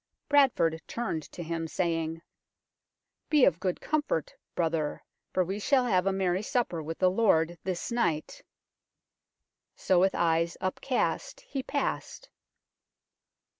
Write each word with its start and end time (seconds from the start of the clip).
Bradford 0.29 0.81
turned 0.87 1.31
to 1.31 1.43
him, 1.43 1.67
saying, 1.67 2.23
"Be 3.29 3.45
of 3.45 3.59
good 3.59 3.79
comfort, 3.79 4.33
brother, 4.55 5.03
for 5.31 5.43
we 5.43 5.59
shall 5.59 5.85
have 5.85 6.07
a 6.07 6.11
merry 6.11 6.41
supper 6.41 6.81
with 6.81 6.97
the 6.97 7.11
Lord 7.11 7.55
this 7.63 7.91
night." 7.91 8.41
So 9.75 9.99
with 9.99 10.15
eyes 10.15 10.57
upcast 10.59 11.41
he 11.41 11.61
passed. 11.61 12.31